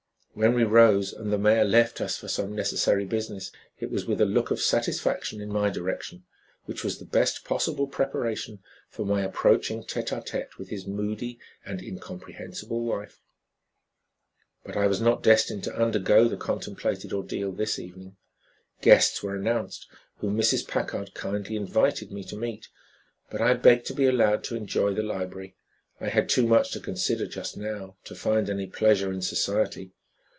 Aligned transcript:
When 0.33 0.53
we 0.53 0.63
rose 0.63 1.11
and 1.11 1.29
the 1.31 1.37
mayor 1.37 1.65
left 1.65 1.99
us 1.99 2.15
for 2.17 2.29
some 2.29 2.55
necessary 2.55 3.03
business 3.03 3.51
it 3.81 3.91
was 3.91 4.05
with 4.05 4.21
a 4.21 4.25
look 4.25 4.49
of 4.49 4.61
satisfaction 4.61 5.41
in 5.41 5.49
my 5.51 5.69
direction 5.69 6.23
which 6.63 6.85
was 6.85 6.97
the 6.97 7.05
best 7.05 7.43
possible 7.43 7.85
preparation 7.85 8.59
for 8.87 9.05
my 9.05 9.23
approaching 9.23 9.83
tete 9.83 10.13
a 10.13 10.21
tete 10.21 10.57
with 10.57 10.69
his 10.69 10.87
moody 10.87 11.37
and 11.65 11.81
incomprehensible 11.81 12.79
wife. 12.79 13.19
But 14.63 14.77
I 14.77 14.87
was 14.87 15.01
not 15.01 15.21
destined 15.21 15.65
to 15.65 15.75
undergo 15.75 16.29
the 16.29 16.37
contemplated 16.37 17.11
ordeal 17.11 17.51
this 17.51 17.77
evening. 17.77 18.15
Guests 18.81 19.21
were 19.21 19.35
announced 19.35 19.85
whom 20.19 20.37
Mrs. 20.37 20.65
Packard 20.65 21.13
kindly 21.13 21.57
invited 21.57 22.09
me 22.09 22.23
to 22.23 22.37
meet, 22.37 22.69
but 23.29 23.41
I 23.41 23.53
begged 23.55 23.85
to 23.87 23.93
be 23.93 24.05
allowed 24.05 24.45
to 24.45 24.55
enjoy 24.55 24.93
the 24.93 25.03
library. 25.03 25.57
I 25.99 26.07
had 26.07 26.29
too 26.29 26.47
much 26.47 26.71
to 26.71 26.79
consider 26.79 27.27
just 27.27 27.57
now, 27.57 27.97
to 28.05 28.15
find 28.15 28.49
any 28.49 28.65
pleasure 28.65 29.11
in 29.11 29.21
society. 29.21 29.91